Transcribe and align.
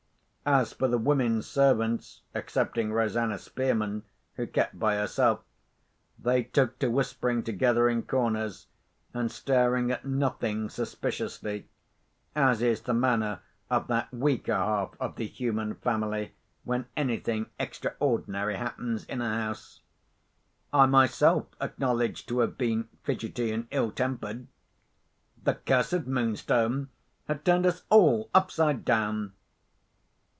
As 0.43 0.73
for 0.73 0.87
the 0.87 0.97
women 0.97 1.43
servants 1.43 2.21
excepting 2.33 2.91
Rosanna 2.91 3.37
Spearman, 3.37 4.03
who 4.37 4.47
kept 4.47 4.79
by 4.79 4.95
herself—they 4.95 6.43
took 6.45 6.79
to 6.79 6.89
whispering 6.89 7.43
together 7.43 7.87
in 7.87 8.01
corners, 8.01 8.65
and 9.13 9.31
staring 9.31 9.91
at 9.91 10.03
nothing 10.03 10.67
suspiciously, 10.67 11.67
as 12.35 12.63
is 12.63 12.81
the 12.81 12.93
manner 12.93 13.41
of 13.69 13.85
that 13.87 14.11
weaker 14.11 14.55
half 14.55 14.95
of 14.99 15.15
the 15.15 15.27
human 15.27 15.75
family, 15.75 16.33
when 16.63 16.87
anything 16.97 17.45
extraordinary 17.59 18.55
happens 18.57 19.05
in 19.05 19.21
a 19.21 19.29
house. 19.29 19.81
I 20.73 20.87
myself 20.87 21.45
acknowledge 21.61 22.25
to 22.25 22.39
have 22.39 22.57
been 22.57 22.89
fidgety 23.03 23.51
and 23.51 23.67
ill 23.69 23.91
tempered. 23.91 24.47
The 25.43 25.53
cursed 25.53 26.07
Moonstone 26.07 26.89
had 27.27 27.45
turned 27.45 27.67
us 27.67 27.83
all 27.91 28.31
upside 28.33 28.83
down. 28.83 29.33